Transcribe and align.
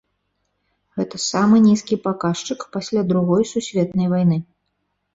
Гэта 0.99 1.19
самы 1.25 1.61
нізкі 1.67 2.01
паказчык 2.07 2.59
пасля 2.79 3.07
другой 3.13 3.49
сусветнай 3.55 4.07
вайны. 4.19 4.37